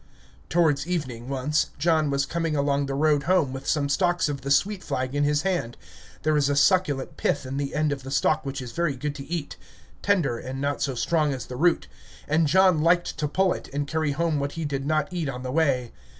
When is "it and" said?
13.53-13.85